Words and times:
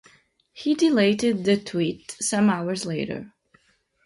He 0.51 0.73
deleted 0.73 1.43
the 1.43 1.57
tweet 1.57 2.17
some 2.19 2.49
hours 2.49 2.87
later. 2.87 3.35